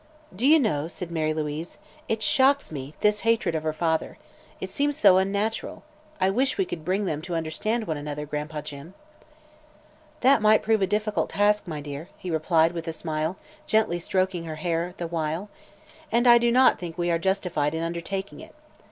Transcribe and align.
"Do 0.35 0.47
you 0.47 0.57
know," 0.59 0.87
said 0.87 1.11
Mary 1.11 1.31
Louise, 1.31 1.77
"it 2.09 2.23
shocks 2.23 2.71
me, 2.71 2.95
this 3.01 3.19
hatred 3.19 3.53
of 3.53 3.61
her 3.61 3.71
father. 3.71 4.17
It 4.59 4.71
seems 4.71 4.97
so 4.97 5.19
unnatural. 5.19 5.83
I 6.19 6.31
wish 6.31 6.57
we 6.57 6.65
could 6.65 6.83
bring 6.83 7.05
them 7.05 7.21
to 7.21 7.35
understand 7.35 7.85
one 7.85 7.97
another 7.97 8.25
better, 8.25 8.45
Gran'pa 8.47 8.63
Jim." 8.63 8.95
"That 10.21 10.41
might 10.41 10.63
prove 10.63 10.81
a 10.81 10.87
difficult 10.87 11.29
task, 11.29 11.67
my 11.67 11.81
dear," 11.81 12.09
he 12.17 12.31
replied 12.31 12.71
with 12.71 12.87
a 12.87 12.93
smile, 12.93 13.37
gently 13.67 13.99
stroking 13.99 14.45
her 14.45 14.55
hair 14.55 14.95
the 14.97 15.05
while, 15.05 15.49
"and 16.11 16.25
I 16.25 16.39
do 16.39 16.51
not 16.51 16.79
think 16.79 16.97
we 16.97 17.11
are 17.11 17.19
justified 17.19 17.75
in 17.75 17.83
undertaking 17.83 18.39
it. 18.39 18.55